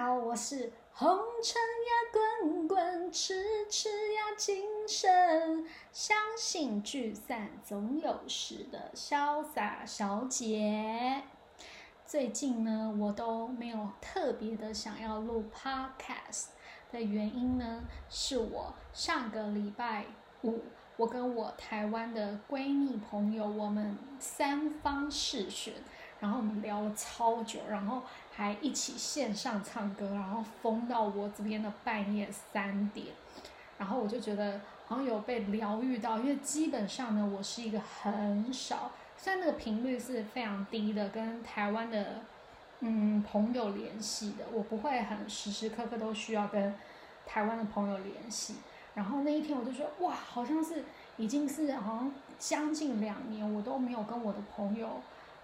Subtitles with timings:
[0.00, 11.20] 好，我是红尘呀滚滚，痴痴呀今生，相信聚散总有时的潇洒小姐。
[12.06, 16.46] 最近呢，我都没有特别的想要录 podcast
[16.90, 20.06] 的原因呢，是我上个礼拜
[20.44, 20.60] 五，
[20.96, 25.74] 我跟我台湾的闺蜜朋友，我们三方试选。
[26.20, 28.02] 然后我们聊了超久，然后
[28.40, 33.08] 还一起线上唱歌，然后疯到我这边的半夜三点，
[33.76, 42.22] 然后我就觉得好像有被疗愈到，因为基本上呢，我是一个很少，虽然那个频率是非常低的，跟台湾的
[42.78, 46.74] 嗯朋友联系的，我不会很时时刻刻都需要跟
[47.26, 48.54] 台湾的朋友联系。
[48.94, 50.82] 然后那一天我就说，哇，好像是
[51.18, 54.88] 已经是好像将近两年，我都没有跟我的朋友。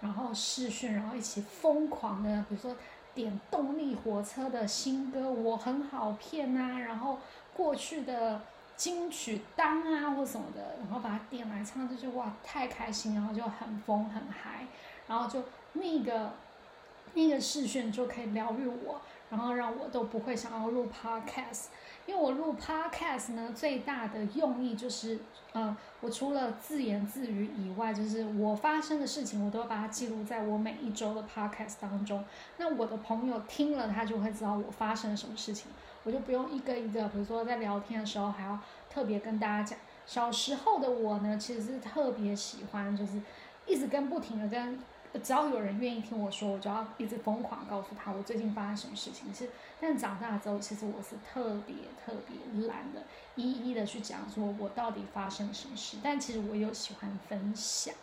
[0.00, 2.76] 然后视讯，然后一起疯狂的，比如说
[3.14, 7.18] 点动力火车的新歌，我很好骗啊，然后
[7.56, 8.42] 过去的
[8.76, 14.66] 金曲单啊或什么的，然后把它点来唱，就觉得哇太开心，然后就很疯很嗨，
[15.08, 16.32] 然后就那个
[17.14, 19.00] 那个视讯就可以疗愈我，
[19.30, 21.66] 然后让我都不会想要录 podcast。
[22.06, 25.18] 因为我录 podcast 呢，最大的用意就是，
[25.54, 32.24] 嗯，我除了自言自语以外，就是我发生的事情，我都要把它记录在我每一周的 podcast 当中。
[32.58, 35.70] 那我的朋友听了，他就会知道我发生了什么事情，
[36.04, 39.78] 我就不用一个一个，比如说在聊天的时候还要特别跟大家讲。
[40.06, 43.20] 小时候的我呢，其实是特别喜欢，就是
[43.66, 44.78] 一直跟不停的跟。
[45.22, 49.34] 只要有人愿意听我说，我就要一直疯狂告诉他我最近发生什么事情。
[49.34, 49.48] 是，
[49.80, 53.02] 但长大之后，其实我是特别特别懒的，
[53.34, 55.96] 一一的去讲说我到底发生什么事。
[56.02, 57.94] 但其实我有喜欢分享。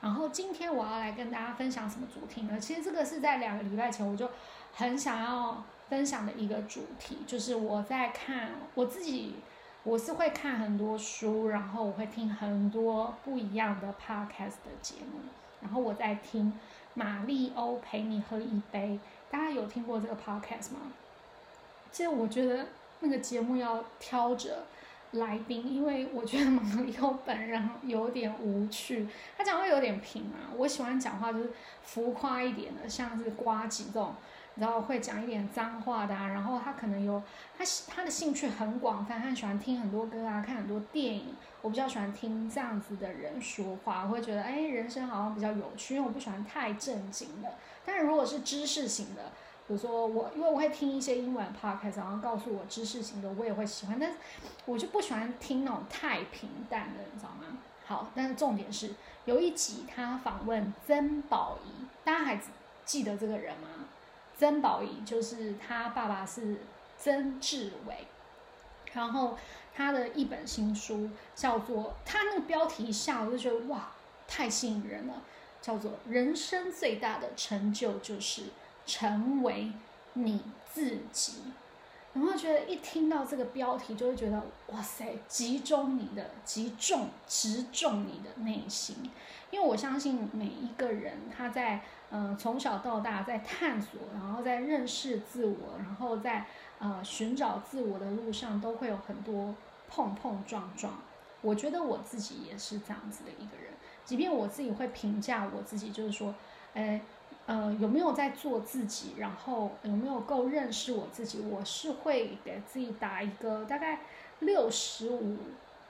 [0.00, 2.60] 然后今天我要来跟大家分享什么主题呢？
[2.60, 4.28] 其实这个是在两个礼拜前我就
[4.74, 9.36] 很想要分享的一个主题，就是我在看我自己，
[9.82, 15.20] 我是会看很多书，然后我会听很多不一样的 podcast 的节目。
[15.66, 16.52] 然后我在听
[16.94, 20.92] 马丽欧陪你喝一杯，大家有听过这个 podcast 吗？
[21.90, 22.66] 其实我觉得
[23.00, 24.64] 那个节目要挑着
[25.10, 30.54] 来宾，因为我觉得马丽欧本人有点无趣，他讲话有点平啊。
[30.56, 31.50] 我喜欢讲话就是
[31.82, 34.14] 浮夸一点的，像是瓜吉这种。
[34.56, 37.22] 然后会讲一点脏话的啊，然后他可能有
[37.56, 41.34] 他他的兴趣很广泛，他喜欢听很多歌啊，看很多电影。
[41.62, 47.54] 我比较喜欢听这样子的人说话，我会觉得哎，人生好像比较有趣，因为我不喜欢太正经的。
[47.84, 49.32] 但是如果是知识型的，
[49.66, 53.98] 比如说我，因为我会听一些英文 podcast，然后告诉我知识型的，我也会喜欢。
[53.98, 54.16] 但是
[54.64, 57.58] 我就不喜欢听那种太平淡的，你知道吗？
[57.84, 62.40] 好，但是重点是有一集他访问曾宝仪，大家还
[62.84, 63.68] 记得这个人吗？
[64.38, 66.58] 曾宝仪就是他爸爸是
[66.98, 68.06] 曾志伟，
[68.92, 69.36] 然后
[69.74, 73.92] 他的一本新书叫做他那个标题一下我就觉得哇
[74.28, 75.22] 太吸引人了，
[75.62, 78.44] 叫做人生最大的成就就是
[78.84, 79.72] 成为
[80.14, 80.42] 你
[80.72, 81.34] 自己。
[82.16, 88.96] 然后觉得一听到这个标题就会觉得哇塞，集中你的，集中直中你的内心，
[89.50, 91.82] 因为我相信每一个人他在。
[92.08, 96.46] 嗯，从小到大在探索，然后在认识自我，然后在
[96.78, 99.52] 呃寻找自我的路上，都会有很多
[99.88, 100.94] 碰碰撞撞。
[101.42, 103.72] 我觉得我自己也是这样子的一个人，
[104.04, 106.32] 即便我自己会评价我自己，就是说，
[106.74, 107.00] 哎，
[107.46, 114.00] 呃有没有在做自己，然后有没有够认识我自己，我是会给自己打一个大概
[114.40, 115.36] 六十五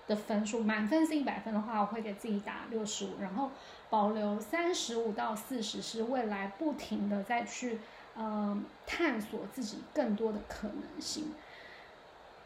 [0.07, 3.51] 的分数，满分是一百分的话，我会给自己打六十五，然后。
[3.89, 7.79] 保留三十五到四十是未来不停的再去，
[8.17, 11.33] 呃，探索自己更多的可能性。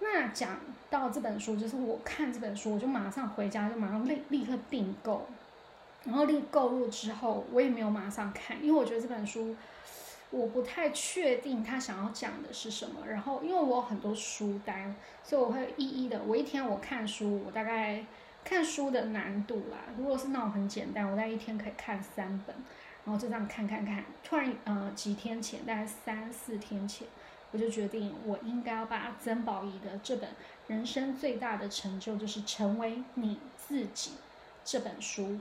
[0.01, 0.61] 那讲
[0.91, 5.27] 到这本书，就是我看这本书，我就马上回家，就马上立立刻订购，
[6.05, 9.57] 然后立购入之后，我也没有马上看，因为我觉得这本书
[10.31, 13.07] 我不太确定他想要讲的是什么。
[13.07, 18.05] 然后因为我有很多书单，所以我会一一的，我一天我看书，我大概。
[18.43, 22.57] 看书的难度啦，如果是那种很简单，我在一天可以看三本，
[23.05, 24.03] 然后就这样看看看。
[24.25, 27.07] 突然，呃，几天前，大概三四天前，
[27.51, 30.31] 我就决定我应该要把曾宝仪的这本
[30.69, 34.13] 《人生最大的成就就是成为你自己》
[34.65, 35.39] 这本书，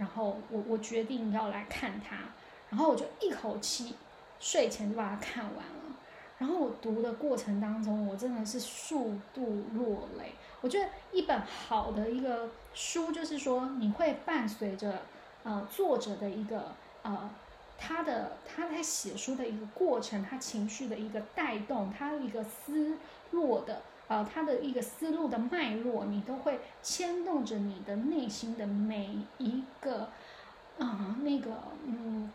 [0.00, 2.16] 然后我我决定要来看它，
[2.70, 3.94] 然后我就一口气
[4.38, 5.94] 睡前就把它看完了。
[6.38, 10.32] 然后我读的过程当中，我真的是数度落泪。
[10.62, 15.02] 我觉得一本好的一个书，就是说你会伴随着
[15.42, 17.28] 呃作者的一个呃
[17.76, 22.96] 他的他在写书的一个过程，他情绪的一个带动，他一个思
[23.32, 30.10] 落的呃，他的一个思路的脉络，你都会牵动着你的内心的每一个
[30.80, 31.52] 啊，那个
[31.86, 32.30] 嗯。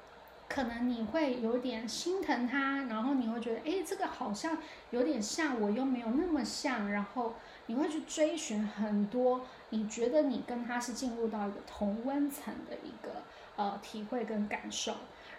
[0.48, 4.56] 可能你会有点心疼他，然后你会觉得，哎，这个好像
[4.92, 7.34] 有点像，我又没有那么像，然后
[7.66, 9.42] 你会去追寻很多，
[9.72, 13.24] 你觉得你跟他是进入到一个同温层的一个
[13.56, 14.94] 呃体会跟感受。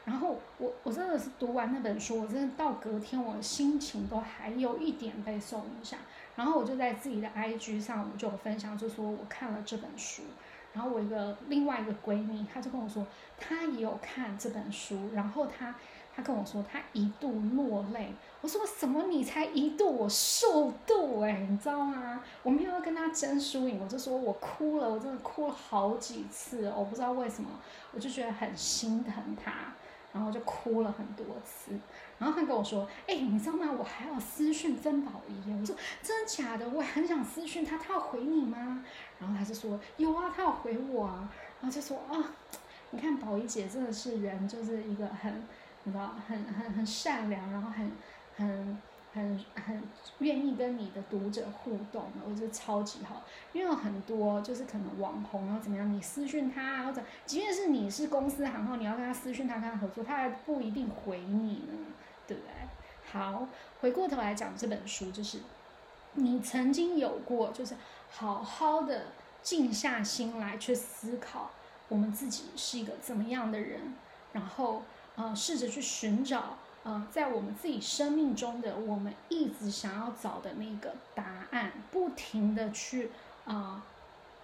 [0.04, 6.00] 然后我我真的是读完那本书，我真的到隔天我的心情都还有一点被受影响。
[6.36, 10.22] 然后我就在自己的 IG 上，我就有分享，就说我看了这本书。
[10.72, 13.06] 然后我一个另外一个闺蜜，她就跟我说，
[13.38, 15.74] 她也有看这本书，然后她
[16.14, 18.12] 她跟我说，她一度落泪。
[18.42, 19.04] 我说什么？
[19.04, 22.22] 你才一度，我数度哎，你知道吗？
[22.42, 27.48] 我没有跟她争输赢，我就说我哭了，我真的哭了好几次，我不知道为什么，
[27.92, 29.72] 我就觉得很心疼她，
[30.16, 31.72] 然后就哭了很多次。
[32.18, 33.70] 然后他跟我说：“哎，你知道吗？
[33.78, 36.66] 我还要私讯曾宝仪。”我说：“真的假的？
[36.70, 38.82] 我很想私讯他，他要回你吗？”
[39.20, 41.30] 然后他就说：“有啊，他要回我啊。”
[41.60, 42.32] 然后就说：“啊，
[42.92, 45.42] 你看宝仪姐真的是人，就是一个很，
[45.84, 47.92] 你知道，很很很善良，然后很
[48.36, 48.78] 很
[49.16, 49.82] 很很
[50.18, 53.24] 愿意跟你的读者互动，我觉得超级好。
[53.52, 61.78] 因为有很多就是可能网红然后怎么样，你私讯他或者，即便是你是公司行号，你要跟他私讯他跟他合作，他还不一定回你呢。”
[62.28, 62.50] 对不对？
[63.12, 63.46] 好，
[63.80, 65.38] 回过头来讲这本书，就是
[66.14, 67.76] 你曾经有过，就是
[68.10, 69.04] 好好的
[69.42, 71.52] 静下心来去思考，
[71.88, 73.94] 我们自己是一个怎么样的人，
[74.32, 74.82] 然后
[75.14, 83.10] 呃，试着去寻找呃，在我们自己生命中的我们一直想要找的那个答案，不停的去
[83.44, 83.82] 啊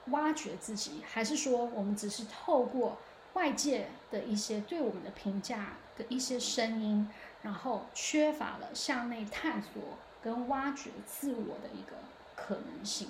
[0.06, 2.98] 挖掘自己，还是说我们只是透过
[3.34, 7.08] 外界的一些对我们的评价的一些声音？
[7.42, 9.80] 然后缺乏了向内探索
[10.20, 11.92] 跟挖掘自我的一个
[12.34, 13.08] 可能性。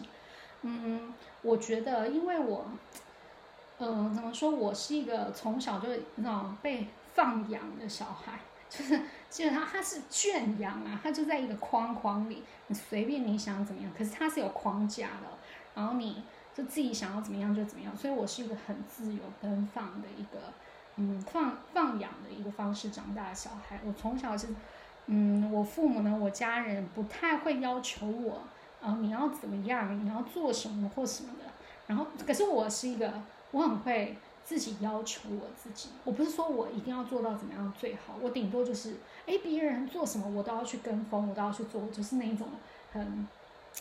[0.60, 2.66] 嗯，我觉得，因为我，
[3.78, 8.40] 嗯，怎么说，我是一个从小就那种被放养的小孩，
[8.72, 8.98] 就是
[9.28, 15.28] 基本上他是圈养啊，他就在一个框框里，你随便你想怎么样，可是他是有框架的，
[15.74, 16.24] 然后你
[16.54, 20.52] 就自己想要怎么样就怎么样，所以我是一个很自由奔放的一个。
[20.96, 24.48] 嗯，放放养的一个方式长大的小孩，我从小是，
[25.06, 28.42] 嗯，我父母呢，我家人不太会要求我，
[28.82, 31.50] 啊，你要怎么样，你要做什么或什么的。
[31.86, 33.10] 然后，可是我是一个，
[33.52, 35.90] 我很会自己要求我自己。
[36.04, 38.96] 我不是说我一定要做到怎么样最好，我顶多就是，
[39.26, 42.48] 哎，别人做什么我都要去跟风，我都要去做，就是那一种
[42.92, 43.28] 很。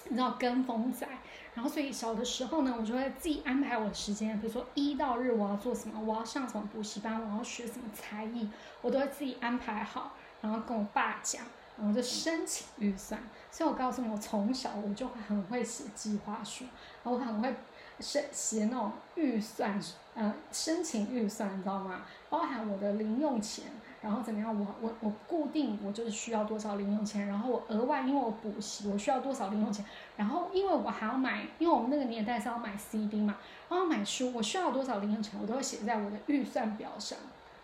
[0.05, 1.05] 你知道跟风仔，
[1.53, 8.49] 然后所以小的时候呢，我就会自己安排我的时间，比如说一到日我要做什么，我要上什么补习班，我要学什么才艺，
[8.81, 11.43] 我都会自己安排好，然后跟我爸讲，
[11.77, 13.21] 然后就申请预算。
[13.51, 16.63] 所以我告诉你，我从小我就很会写计划书，
[17.03, 17.53] 然后我很会
[18.01, 19.79] 写写那种预算，
[20.15, 22.01] 呃，申请预算，你知道吗？
[22.29, 23.65] 包含我的零用钱。
[24.01, 24.59] 然后怎么样？
[24.59, 29.85] 我我我固定我就是需要多少零用钱，然后我额外因为我补习我需要多少零用钱，
[30.17, 33.37] 然后因为我还要买，因为我们那个年代是要买 CD 嘛，
[33.69, 37.15] 然后买书我需要多少零用钱，我都会写在我的预算表上，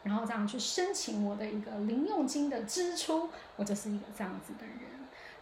[0.03, 4.77] 然后这样去申请我的一个零用金的支出，我就是一个这样子的人，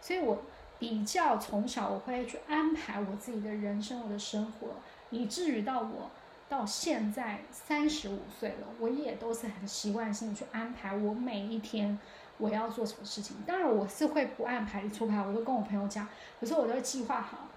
[0.00, 0.38] 所以我
[0.78, 4.68] 比较从小我会去安排我自己的人生我的生活，
[5.10, 6.10] 以至于到我。
[6.48, 11.98] 到现在三十五岁了，我也都是很习惯性的去安排我每一天
[12.38, 13.36] 我要做什么事情。
[13.44, 16.06] 当然，我是会不按牌理出牌，我会跟我朋友讲，
[16.38, 17.48] 可是我都会计划好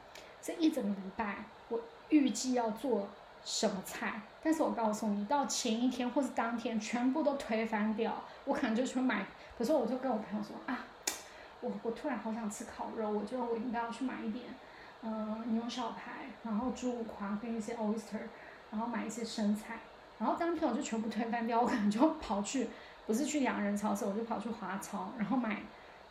[0.41, 3.07] 这一整个礼拜我预计要做
[3.45, 4.23] 什么菜。
[4.41, 9.23] 但是我告诉你，到前一天或是当天全部都推翻掉，我可能就去买。
[9.55, 10.83] 可是我就跟我朋友说啊，
[11.61, 14.45] 我我突然好想吃烤肉，我觉得我应该要去买一点，
[15.01, 18.19] 嗯，牛小排，然后猪五花跟一些 oyster。
[18.71, 19.79] 然后买一些生菜，
[20.19, 22.67] 然后当天我就全部推翻掉，我可能就跑去，
[23.07, 25.59] 不是去洋人超市，我就跑去华超，然后买，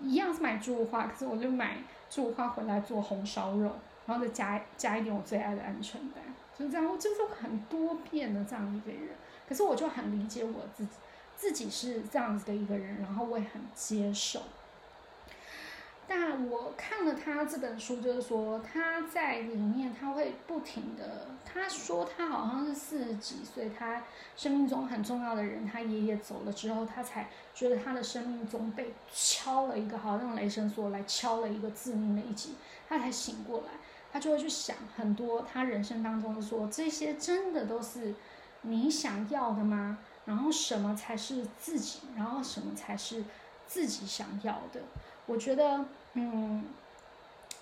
[0.00, 1.76] 一样是买猪五花，可是我就买
[2.10, 3.70] 猪五花回来做红烧肉，
[4.06, 6.24] 然后再加加一点我最爱的鹌鹑蛋，
[6.58, 9.10] 就这样，我就是很多变的这样一个人，
[9.48, 10.90] 可是我就很理解我自己，
[11.36, 14.42] 自己是这样子的一个人，然后我也很接受。
[16.10, 24.02] 但我看了他这本书，就是说他在里面他会不停的，他说他好像是四十几岁，他
[24.34, 32.54] 生命中很重要的人，他爷爷走了之后，他才觉得他的生命中被敲了一个，好像雷神索来敲了一个致命的一击，
[32.88, 33.72] 他才醒过来，
[34.10, 38.14] 他就会去想很多他人生当中说这些真的都是
[38.62, 39.98] 你想要的吗？
[40.24, 43.24] 然后什么才是自己，然后什么才是
[43.66, 44.80] 自己想要的。
[45.26, 45.84] 我觉得，
[46.14, 46.64] 嗯，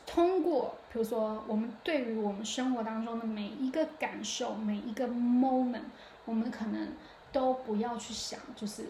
[0.06, 5.82] 通过比如说我们对于我们生活当中的每一个感受，每一个 moment，
[6.24, 6.88] 我们可能
[7.32, 8.86] 都不要去想，就是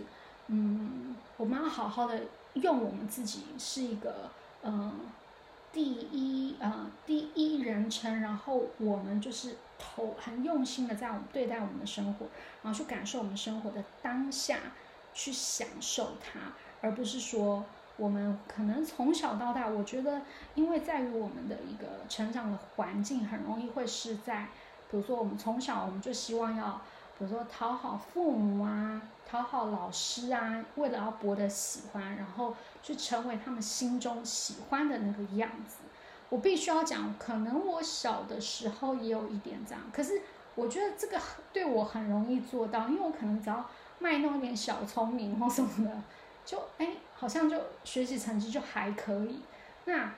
[0.46, 2.20] 嗯，我们要好好的
[2.54, 4.30] 用我们自己是一个
[4.62, 4.92] 嗯。
[5.72, 12.28] 第一，呃，第一人称，然后我们就是投很用心的在我们对待我们的生活，
[12.62, 14.58] 然后去感受我们生活的当下，
[15.12, 17.62] 去享受它，而不是说
[17.96, 20.22] 我们可能从小到大，我觉得，
[20.54, 24.48] 因为在于我们的一个成长的环境，很容易会是在，
[24.90, 26.80] 比如说我们从小我们就希望要。
[27.18, 35.78] 比如说讨好父母啊，讨好老师啊，为了要博得喜欢，然后去成为他们心中喜欢的那个样子。
[36.28, 40.20] 我必须要讲，可能我小的时候也有一点这样，可是
[40.54, 41.18] 我觉得这个
[41.54, 43.64] 对我很容易做到，因为我可能只要
[43.98, 46.02] 卖弄一点小聪明或什么的，
[46.44, 49.40] 就哎，好像就学习成绩就还可以。
[49.87, 50.12] 那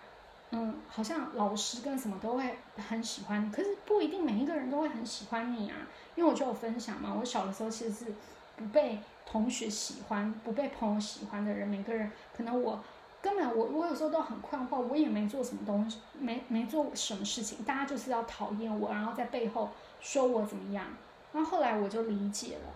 [0.50, 5.76] 嗯，好像老师跟什么都会很喜欢，可是不一定每一个人都会很喜欢你啊。
[6.14, 8.12] 因为我就有分享嘛，我小的时候其实是
[8.56, 11.68] 不被同学喜欢、不被朋友喜欢的人。
[11.68, 12.82] 每个人可能我
[13.20, 19.68] 根本我我有时候都很困惑，我也没做什么东西，没没做什么事情，大家就是要讨厌我，然后在背后
[20.00, 20.86] 说我怎么样。
[21.32, 22.72] 然后后来我就理解了，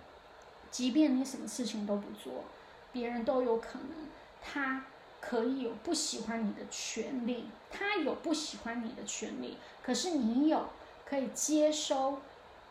[0.70, 2.44] 即便你什么事情都不做，
[2.92, 4.08] 别人都有可能，
[4.42, 4.84] 他
[5.20, 10.66] 可以有不喜欢你的权利，他有不喜欢你的权利，可是你有
[11.04, 12.20] 可以接收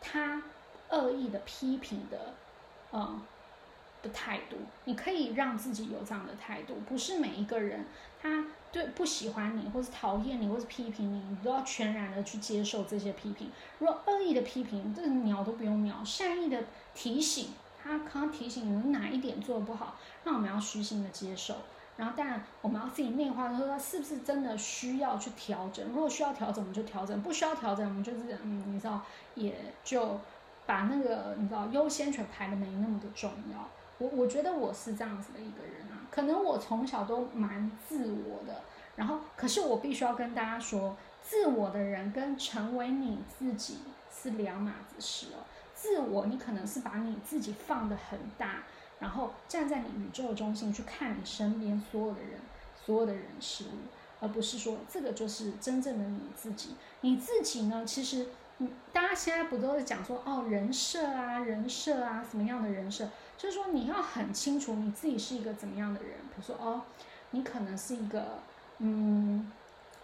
[0.00, 0.42] 他。
[0.94, 2.34] 恶意的批评的，
[2.92, 3.22] 嗯，
[4.02, 6.74] 的态度，你可以让自己有这样的态度。
[6.86, 7.86] 不是每一个人，
[8.20, 13.50] 他对不喜欢你，或是讨厌你，或是批评你，你都要全然的去接受这些批评。
[13.78, 16.62] 如果恶意的批评，这鸟都不用鸟；善意的
[16.92, 21.56] 提醒，他可能提醒你哪一点做的不好，那我们要虚心的接受。
[21.96, 25.86] 然后，当然我们要自己内化，说是不是真的需要去调整。
[25.88, 29.00] 如果需要调整，我们就调整；不需要调整，我们就是嗯，你知道，
[29.34, 30.18] 也就。
[30.64, 38.62] 把那个你知道优先权排的没那么的重要，我我觉得我是这样子的一个人啊，可能我从小都蛮自我的，
[38.94, 45.42] 然后可是我必须要跟大家说，自我的人跟成为你自己是两码子事哦。
[45.82, 48.62] 自我你可能是把你自己放的很大，
[49.00, 52.38] 然后站在你宇宙中心去看你身边所有的人、
[52.86, 56.76] 所有的人事物，而不是说这个就是真正的你自己。
[57.00, 58.28] 你自己呢，其实。
[58.92, 63.08] 大家现在不都是讲说哦人设啊人设啊什么样的人设？
[63.36, 66.12] 就是说你要很清楚你自己是一个怎么样的人。
[66.28, 66.82] 比如说哦，
[67.32, 68.38] 你可能是一个
[68.78, 69.50] 嗯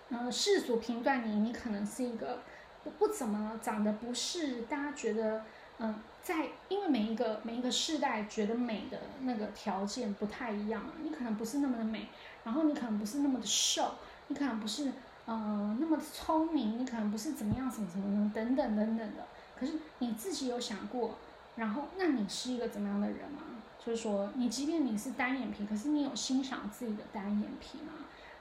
[0.09, 2.41] 嗯世俗评断你，你可能是一个
[2.83, 5.45] 不不怎么长得不是大家觉得
[5.79, 12.09] 嗯在因为每一个每一个世代觉得美的那个条件不太一样，你可能不是那么的美，
[12.45, 13.95] 然后你可能不是那么的瘦，
[14.29, 14.93] 你可能不是。
[15.31, 19.27] 嗯，那么聪明，你可能不是怎么样，什么什么等等等等的。
[19.61, 21.19] 可是你自己有想过，
[21.57, 23.43] 然后那你是一个怎么样的人吗？
[23.85, 27.93] 就是说，你即便你是单眼皮，可是你有欣赏自己的单眼皮吗？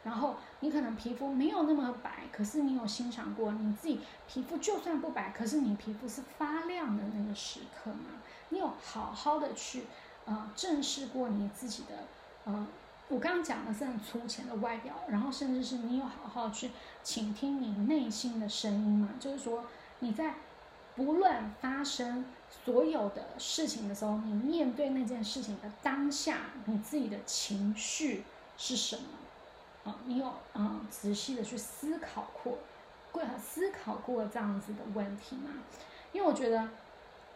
[0.08, 8.22] 然后你可能皮肤没有那么白，可是你有欣赏过你自己皮肤就算不白，可是你皮肤是发亮的那个时刻吗？
[8.48, 9.84] 你有好好的去
[10.24, 12.06] 呃正视过你自己的
[12.46, 12.66] 呃。
[13.10, 16.72] 我刚刚讲的是很粗浅的外表，然后甚至是你有好好去
[17.04, 19.10] 倾听你内心的声音吗？
[19.18, 19.64] 就是说
[20.00, 20.36] 你在
[20.94, 22.26] 不论发生
[22.66, 28.26] 所有的事情的时候，你面对那件事情的当下，你自己的情绪
[28.58, 29.04] 是什么？
[30.06, 32.58] 你有嗯仔细的去思考过，
[33.12, 35.52] 过思考过这样子的问题吗？
[36.12, 36.68] 因为我觉得。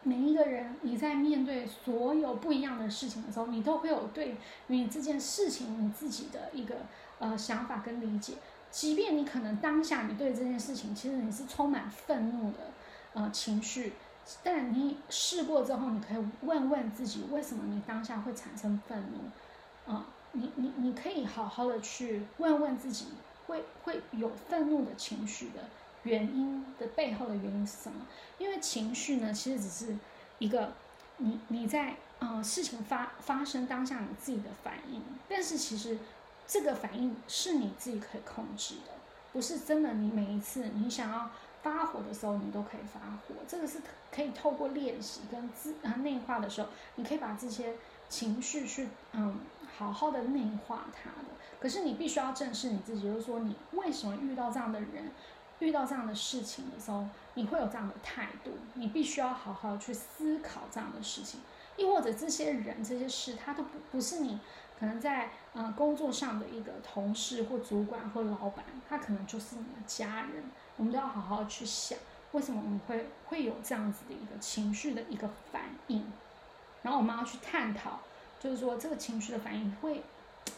[0.04, 4.36] 每一个人，你在面对所有不一样的事情的时候，你都会有对
[4.68, 6.78] 于这件事情你自己的一个
[7.20, 8.34] 呃想法跟理解。
[8.72, 12.58] 即便你可能当下你对这件事情，其实你是充满愤怒的
[13.14, 13.94] 呃情绪，
[14.42, 19.94] 但你试过之后，你可以问问自己，为什么你当下会产生愤怒？
[19.94, 23.08] 啊，你你你可以好好的去问问自己，
[23.48, 25.64] 会会有愤怒的情绪的。
[26.04, 28.08] 原因的背后的原因是什么？
[28.40, 29.96] 因为情绪呢，其实只是
[30.40, 30.74] 一个
[31.18, 36.00] 你你在呃事情发发生当下你自己的反应，但是其实
[36.48, 38.92] 这个反应是你自己可以控制的，
[39.32, 41.30] 不是真的你每一次你想要
[41.62, 43.80] 发火的时候你都可以发火，这个是
[44.12, 47.76] 可以透过练习跟自啊内化的时候，你可以把这些
[48.10, 49.38] 情绪去嗯
[49.78, 51.28] 好好的内化它的。
[51.60, 55.12] 可是你必须要正视你自己，就是说你为什么遇到这样的人？
[55.60, 61.40] 遇到这样的事情的时候，你会有这样的态度，你必须要好好去思考这样的事情。
[61.78, 64.40] 亦或者这些人、这些事，他都不不是你
[64.80, 70.44] 可能在呃工作上的一个同事或主管或老板，他可能就是你的家人。
[70.78, 71.96] 我们都要好好去想，
[72.32, 76.12] 为什么我们会会有这样子的一个情绪的一个反应，
[76.82, 78.00] 然后我们要去探讨，
[78.42, 80.02] 就是说这个情绪的反应会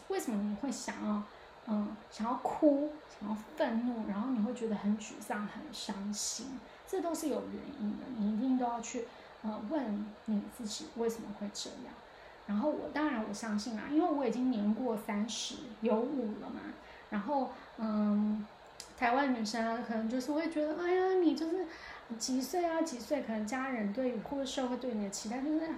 [0.08, 1.22] 为什么你会想要
[1.66, 9.06] 嗯想要哭、想要愤怒，然后你会觉得很沮丧、很伤心，这都是有原因的，你一定都要去
[9.42, 11.92] 呃问你自己为什么会这样。
[12.46, 16.60] 然后我当然我相信啦，因为我已经年过三十有五了嘛，
[17.10, 18.46] 然后嗯。
[18.96, 21.66] 台湾女生，可能就是会觉得，哎呀，你就是
[22.16, 22.80] 几岁啊？
[22.80, 23.22] 几岁？
[23.22, 25.68] 可能家人对或者社会对你的期待就是，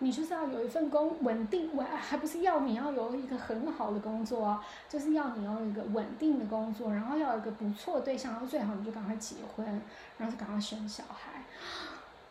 [0.00, 9.64] 你就是要有一份工稳定，我还不是要你要有一个很好的工作啊，就是要你要有一个稳定的工作，然后要有一个不错的对象，然后最好你就赶快结婚，
[10.18, 11.44] 然后就赶快生小孩。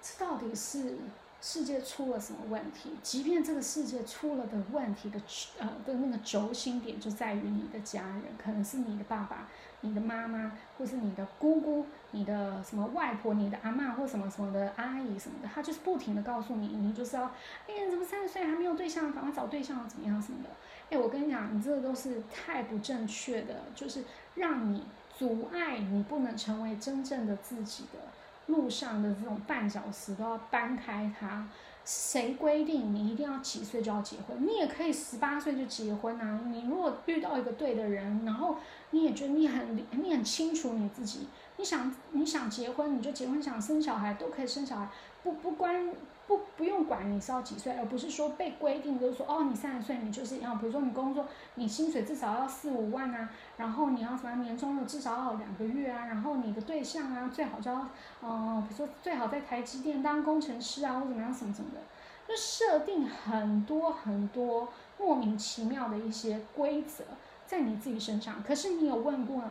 [0.01, 0.97] 这到底是
[1.41, 2.91] 世界出了什么问题？
[3.01, 5.19] 即便这个世界出了的问题的
[5.59, 9.47] 呃的那个轴心点就在于你的家人，可能是你的爸爸。
[9.83, 17.23] 你的妈妈，或是你的姑姑、你的什么外婆、你的阿妈或什么什么的阿姨什么的，她就是不停的告诉你，你就是要，
[17.67, 20.49] 哎你，怎么三十岁还没有对象，赶快找对象，怎么样什么的。
[20.89, 24.03] 哎，我跟你讲，你这个都是太不正确的，就是
[24.35, 24.83] 让你
[25.17, 27.99] 阻碍你不能成为真正的自己的
[28.47, 31.47] 路上的这种绊脚石都要搬开它。
[31.85, 34.47] 谁规定你一定要几岁就要结婚？
[34.47, 36.39] 你也可以十八岁就结婚啊！
[36.47, 38.55] 你如果遇到一个对的人，然后
[38.91, 44.89] 你也觉得你很你很清楚你自己，你想你想结婚你就结婚，想生小孩都可以生小孩，
[45.23, 45.93] 不不关。
[46.33, 51.25] 不不用管你是要几岁，而不是说被规定就是说哦，你三十岁你就是要，比如说你工作，
[51.55, 57.87] 你薪水至少要四五万啊，然后你要什么年终的至少要两个月啊，然后你的对象啊最好就要，
[58.23, 61.81] 嗯，比如说最好在台积电当工程师啊，或怎么样什么什么的，
[62.27, 67.03] 就设定很多很多莫名其妙的一些规则
[67.45, 68.41] 在你自己身上。
[68.41, 69.43] 可是你有问过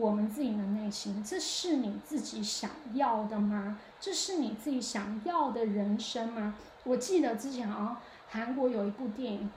[0.00, 3.78] 我们自己的内心，这是你自己想要的吗？
[4.00, 6.54] 这是你自己想要的人生吗？
[6.84, 9.50] 我记得之前啊，韩国有一部电影，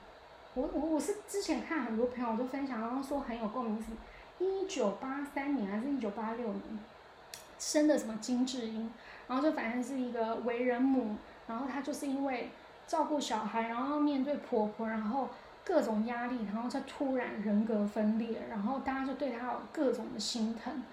[0.56, 6.80] 我我我是之前看很多朋友都分享，然后说很有共鸣，是一九八三年还是一九八六年
[7.58, 8.92] 生的什么金智英，
[9.28, 11.16] 然后就反正是一个为人母，
[11.48, 12.50] 然后她就是因为
[12.86, 15.30] 照顾小孩，然后面对婆婆，然后
[15.64, 20.84] 各种压力，然后她突然人格分裂，然后大家就对他有各种的心疼。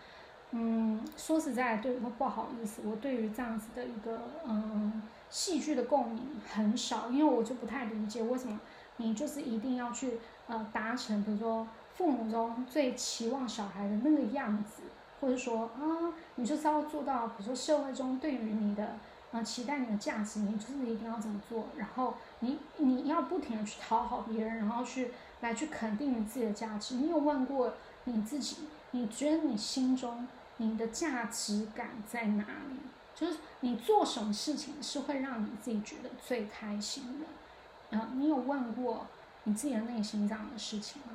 [0.52, 8.58] 嗯，说实在，对我不好意思，我对于这样子的一个嗯戏剧的共鸣很少，因为我就不太理解为什么
[8.96, 14.82] 你就是一定要去呃达成，比如说父母中最期望小孩的那个样子，
[15.20, 18.96] 或者说啊，你就是要做到，比如说社会中对于你的
[19.32, 26.96] 呃期待你的价值，你就是一定要怎么做，然后你你要不停的去讨好别人，然后去来去肯定你自己的价值。
[26.96, 28.68] 你有问过你自己？
[28.92, 30.26] 你觉得你心中？
[30.56, 32.76] 你的价值感在哪里？
[33.14, 37.96] 就是你做什么事情是会让你自己觉得最开心的？
[37.96, 39.06] 啊，你有问过
[39.44, 41.12] 你自己的内心这样的事情吗？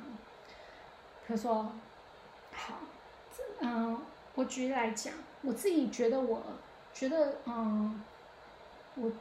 [1.28, 1.72] 他说，
[2.52, 2.74] 好，
[3.60, 3.98] 嗯，
[4.34, 6.42] 我举例来讲，我自己觉得，我
[6.98, 8.02] 觉得，嗯，
[8.94, 9.12] 我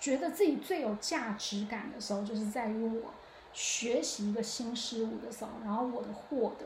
[0.00, 3.12] 觉得自己最有价值感的时候，就是在于我
[3.52, 6.64] 学习一个新事物的时候，然后我的获得。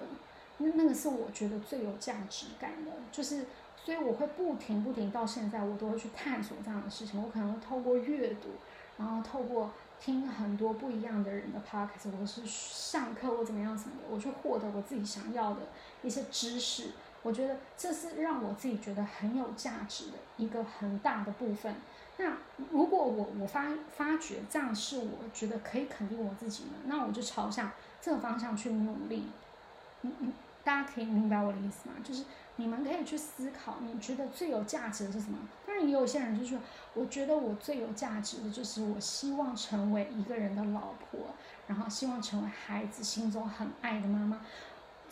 [0.59, 3.47] 那那个是我觉得最有价值感的，就是
[3.85, 7.21] 所以我会不停不停到现在，我都会去探索这样的事情。
[7.21, 8.51] 我可能会透过阅读，
[8.99, 15.63] 然后透过听很多不一样的人的 podcast，或者是上课或怎么样什么的，我去获得我自己想要的
[16.03, 16.91] 一些知识。
[17.23, 21.75] 我觉得这是让我自己觉得很有价值的一个很大的部分。
[22.19, 22.33] 那
[22.71, 29.27] 如果我我发发觉这样是我觉得可以肯定我自己的，那我就朝向这个方向去努力。
[30.03, 30.33] 嗯嗯，
[30.63, 31.95] 大家可以明白我的意思吗？
[32.05, 32.25] 就是
[32.57, 35.39] 你们可以去思考，你觉得最有价值的是什么？
[35.67, 36.59] 当然，也有些人就是，
[36.93, 41.21] 我觉得我最有价值的就是我希望成为一个人的老婆，
[41.67, 44.41] 然后希望成为孩子心中很爱的妈妈，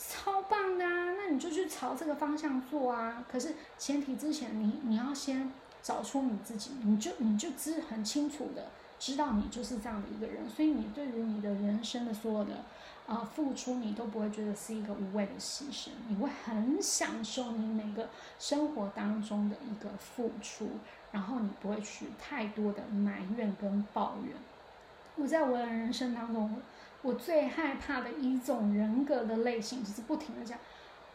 [0.09, 1.13] 超棒的啊！
[1.19, 3.25] 那你就去朝这个方向做啊。
[3.31, 12.65] 可是前提之前，你你要先找出你自己，你就你就知很清楚的知道你就是这样的一个人，所以你对于你的人生的所有的。
[13.07, 18.09] 啊，付出你都不会觉得是一个无谓的牺牲，你会很享受你每个
[18.39, 20.69] 生活当中的一个付出，
[21.11, 24.37] 然后你不会去太多的埋怨跟抱怨。
[25.17, 26.63] 我在我的人生当中，
[27.03, 30.59] 我最害怕的一种人格的类型就是不停的讲，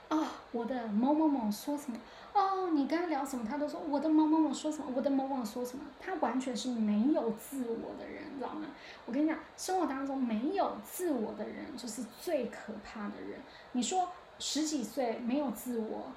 [0.09, 1.97] 啊，我的某某某说什么？
[2.33, 8.67] 哦，你跟他聊什么，他都说我的某某某说什么，我的某某说什么，他完全是没有自我的人，知道吗？
[9.05, 13.39] 我跟你讲，生活当中没有自我的人就是最可怕的人。
[13.73, 16.11] 你说十几岁没有自我，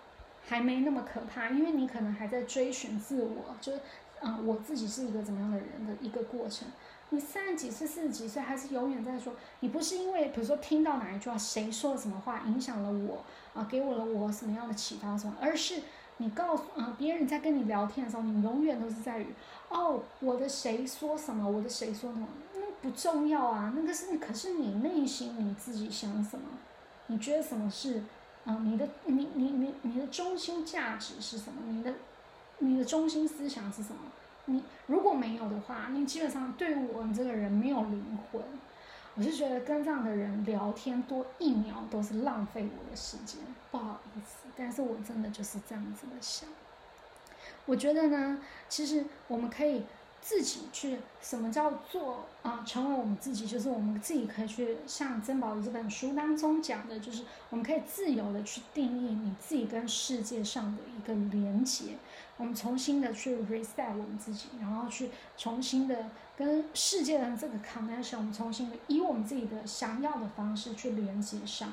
[0.46, 3.80] 还没那么可怕，因为你可能还在追寻自我，就是
[4.20, 6.66] 啊，我自己是一个怎么样的人的一个过程。
[7.10, 15.82] 你三十几岁、四十几岁，还是永远在说，你不是因为比如说听到哪一句话，谁说了什么话影响了我啊，给我了我什么样的启发什么，而是。
[16.20, 19.26] 你告诉啊，别人在跟你聊天的时候，你永远都是在于，
[19.68, 26.44] 哦，我的谁说什么，我的谁说什么，那不重要啊，那个是，可是你内心你自己想什么，
[27.06, 28.02] 你觉得什么是，
[28.44, 31.62] 啊，你的，你你你你的中心价值是什么？
[31.68, 31.94] 你的，
[32.58, 34.00] 你的中心思想是什么？
[34.48, 38.42] 你如果没有的话，你基本上对我你这个人没有灵魂。
[39.14, 46.48] 我是觉得跟这样的人聊天多一秒都是浪费我的时间，不好意思，但是我真的就是这样子的想。
[47.66, 49.82] 我觉得呢，其实我们可以
[50.20, 61.96] 自己去，什么叫做啊，成为我们自己，就是我们自己可以去像曾宝仪这本书当中讲的，就是我们可以自由的去定义你自己跟世界上的一个连接。
[62.38, 71.72] 我们重新的去 reset 我们自己，然后去重新的跟世界的这个 connection，我们重新的以我们自己的想要的方式去连接上。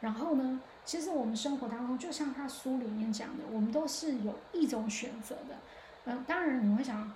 [0.00, 5.56] 然后呢，其实我们生活当中，就像他书里面讲的，我们都是有一种选择的。
[6.04, 7.12] 嗯，当然你会想，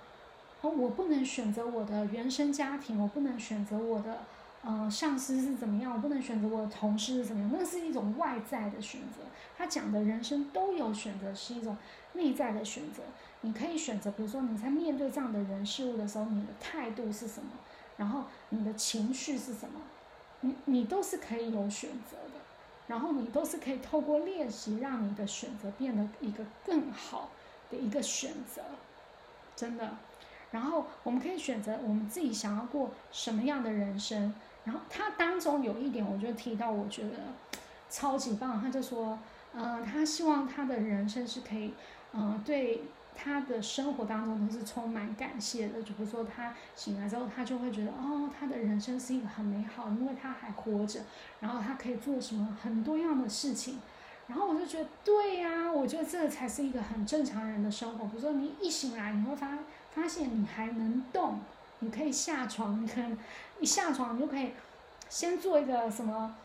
[0.61, 4.19] 哦，我不能选择我的原生家庭，我不能选择我的。
[4.61, 5.93] 呃，上司是怎么样？
[5.93, 9.23] 我不能选择我的同事是怎么样，那是一种外在的选择。
[9.57, 11.77] 他讲的人生都有选择，是一种
[12.13, 13.01] 内在的选择。
[13.41, 17.51] 你可以选择，比如说你在面对这样的人事物的时候，你的态度是什么？
[17.95, 19.79] 然后你的情绪是什么？
[20.41, 22.39] 你你都是可以有选择的。
[22.87, 27.29] 然后你都是可以透过练习，让你的选择变得一个更好
[27.69, 28.61] 的一个选择，
[29.55, 29.95] 真的。
[30.51, 34.33] 然后我们可以选择我们自己想要过什么样的人生。
[34.69, 37.15] 然后他当中有一点，我就提到，我觉得
[37.89, 38.61] 超级棒。
[38.61, 39.17] 他就说，
[39.55, 41.73] 嗯，他希望他的人生是可以，
[42.13, 42.83] 嗯，对
[43.15, 45.81] 他的生活当中都是充满感谢的。
[45.81, 50.99] 就比如说，他醒来之后，他就会觉得，哦，他的人生是一个很美好，因为他还活着，
[51.39, 53.79] 然后他可以做什么很多样的事情。
[54.27, 58.05] 然后我就觉得，对呀，我觉得这才是一个很正常人的生活。
[58.05, 59.57] 比如说，你一醒来，你会发
[59.89, 61.39] 发现你还能动。
[61.81, 63.17] 你可以下床，你可能
[63.59, 64.51] 一下床你就可以
[65.09, 66.35] 先做一个什么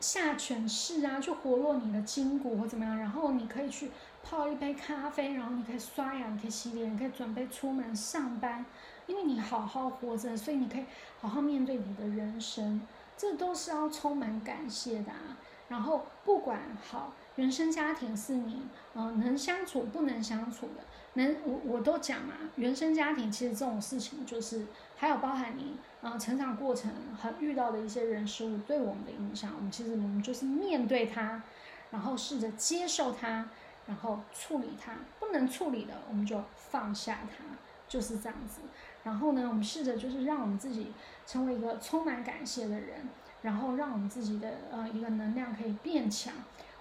[0.00, 2.98] 下犬式啊，去活络你的筋骨或怎么样。
[2.98, 3.90] 然后你可以去
[4.22, 8.64] 泡一杯咖啡，然后你可以刷牙，你可以洗脸，你可以准备出门上班。
[9.06, 10.84] 因为你好好活着，所以你可以
[11.20, 12.80] 好好面对你的人生。
[13.16, 15.36] 这都是要充满感谢的啊。
[15.68, 18.62] 然后不管好原生家庭是你
[18.94, 20.84] 嗯能相处不能相处的。
[21.16, 31.42] 能我我都讲嘛，原生家庭其实这种事情就是还有包含你啊成长过程很遇到的一些人事物对我们的影响，我们其实我们就是面对它，
[31.90, 33.48] 然后试着接受它，
[33.86, 37.44] 然后处理它，不能处理的我们就放下它，
[37.88, 38.60] 就是这样子。
[39.02, 40.92] 然后呢，我们试着就是让我们自己
[41.26, 43.08] 成为一个充满感谢的人，
[43.42, 46.32] 然后让我们自己的呃一个能量可以变强。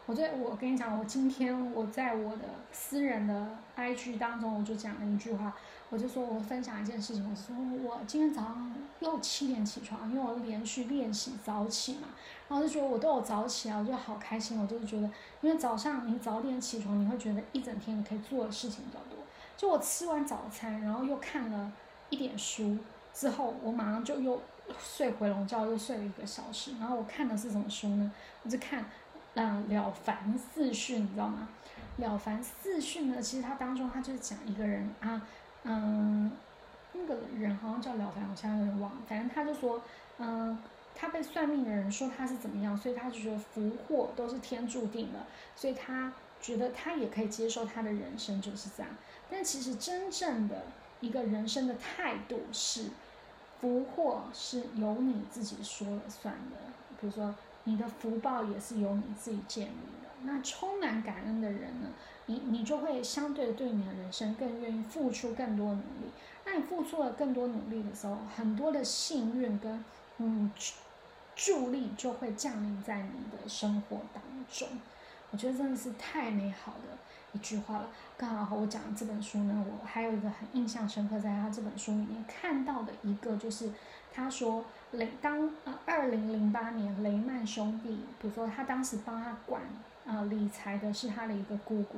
[0.08, 5.52] 我在我跟你讲，我今天我在我的私人的 IG 当中，我就讲了一句话，
[5.90, 12.10] 我就说我分享一件事情，我说我今天早上又七点起床，因为我连续练习早起嘛，
[12.48, 15.10] 然后就觉得我都有早起啊，我就好开心，我就是觉得，
[15.42, 19.18] 因为早上你早点起床，你会觉得一整天你可以做的事情比较多。
[19.58, 21.72] 就我吃完早餐，然后又看了
[22.12, 22.78] 一点书
[23.12, 24.40] 之后，我马上就又
[24.78, 26.74] 睡回笼觉，又睡了一个小时。
[26.80, 28.12] 然后我看的是什么书呢？
[28.44, 28.86] 我就看。
[29.36, 31.48] 嗯，了凡四训，你知道吗？
[31.98, 35.22] 了凡四训呢，其实它当中，它就是讲一个人啊，
[35.64, 36.32] 嗯，
[36.94, 38.98] 那个人好像叫了凡，我现在有点忘了。
[39.08, 39.82] 反正他就说，
[40.18, 40.58] 嗯，
[40.94, 45.20] 他被算命的人说他是怎么样，所以他就觉得福祸都是天注定的，
[45.56, 48.92] 所以他觉得他也可以接受他的人生就是这样。
[49.30, 50.64] 但其实真正的
[51.02, 52.90] 一个人生的态度是，
[53.60, 56.58] 福祸是由你自己说了算的，
[57.00, 57.36] 比如说。
[57.66, 59.70] 你的福报也是由你自己建立
[60.02, 60.10] 的。
[60.22, 61.90] 那充满感恩的人呢？
[62.28, 66.10] 你你就会相对对你的人生更愿意付出更多努力。
[66.44, 69.86] 那你付出了更多努力的时候，很多的幸运跟
[70.18, 70.52] 嗯
[71.36, 74.68] 助力就会降临在你的生活当中。
[75.30, 76.98] 我觉得真的是太美好的
[77.34, 77.90] 一句话了。
[78.18, 83.70] 刚好我讲这本书呢，我还有一个很印象深刻，在他这本书里面看到的一个就是。
[84.16, 87.90] 他说雷当呃二零零八年雷曼兄弟，
[88.22, 89.62] 比如说他当时帮他管
[90.06, 91.98] 呃理财的是他的一个姑姑，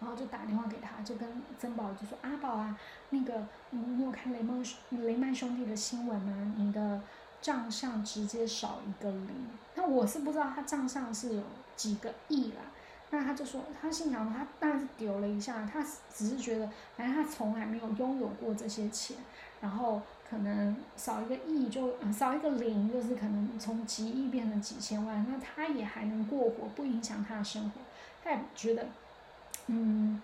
[0.00, 1.28] 然后就打电话给他，就跟
[1.58, 2.78] 曾宝就说阿宝啊，
[3.10, 6.54] 那个你有看雷曼雷曼兄弟的新闻吗？
[6.56, 7.02] 你的
[7.42, 11.42] 账上直接少一个零，那我是不知道他账上是有
[11.76, 12.62] 几个亿啦。
[13.10, 19.16] 那他就说，他心想，他当然是丢了一下，他只是觉得，反正他从来没有拥有过这些钱，
[19.62, 27.80] 然后可能少一个亿就少一个零，就是可能从几亿变成几千万，那他也还能过活，不影响他的生活，
[28.22, 28.86] 他也觉得，
[29.66, 30.22] 嗯，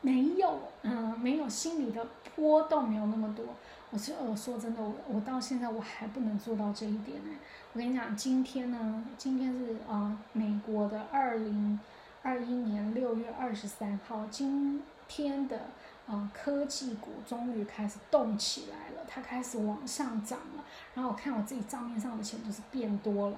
[0.00, 3.44] 没有，嗯，没有心理的波动没有那么多。
[3.90, 7.30] 我是我说真的，我我到现在我还不能做到这一点呢。
[7.72, 11.78] 我跟你讲，今天呢，今天是啊，美国的二零。
[12.24, 15.62] 二一年六月二十三号，今天的
[16.06, 20.64] 呃科技股终于开始动起来了，它开始往上涨了。
[20.94, 23.36] 然后我看我自己账面上的钱就是变多了，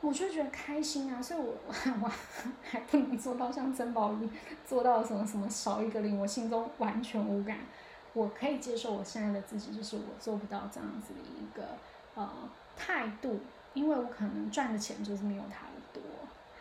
[0.00, 1.20] 我就觉得开心啊。
[1.20, 1.54] 所以我
[2.02, 2.10] 我
[2.62, 4.28] 还不能做到像曾宝仪
[4.66, 7.58] 做到什么什么少一个零，我心中完全无感。
[8.12, 11.76] 我可以接受我现在的自己，就是我做不到这样子的一个
[12.14, 12.30] 呃
[12.76, 13.40] 态度，
[13.72, 15.66] 因为我可能赚的钱就是没有他。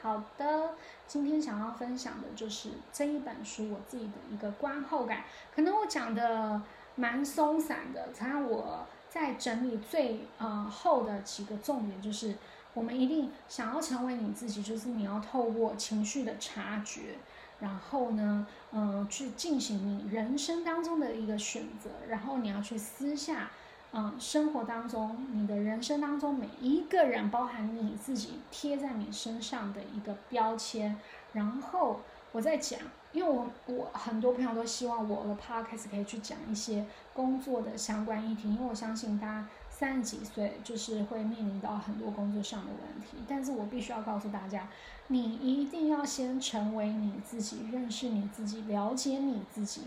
[0.04, 0.72] 好的，
[1.08, 5.24] 今天想要分享的就是这一本书我自己的一个观后感。
[5.56, 6.62] 可能我讲的
[6.98, 12.36] 蛮松散的，才让我在整理最呃后的几个重点，就是
[12.74, 17.16] 我们一定想要成为你自己，就是你要透过情绪的察觉，
[17.62, 23.50] 然后呢，嗯，去进行你人生当中的一个选择，然后你要去私下。
[23.95, 30.99] 嗯，生活当中，你的人生当中，每一个人，包含你自己贴在你身上的一个标签。
[31.34, 31.99] 然后
[32.32, 32.79] 我在讲，
[33.12, 43.17] 因为我我很多朋友都希望我的 podcast 可以去讲一些工作的相关议题，因为我相信大家三十几岁就是会面临到很多工作上的问题。
[43.27, 44.67] 但是我必须要告诉大家，
[45.10, 49.82] 你一定要先成为你自己，认识你自己，了解你自己。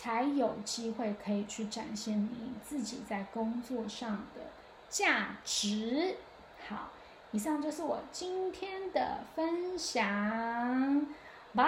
[0.00, 4.42] 才有机会可以去展现你自己在工作上的
[4.88, 6.14] 价值。
[6.68, 6.90] 好，
[7.32, 11.04] 以上就是我今天的分享。
[11.52, 11.64] 拜